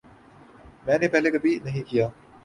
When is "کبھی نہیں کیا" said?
1.31-2.07